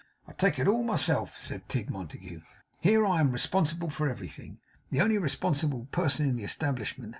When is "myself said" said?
0.81-1.69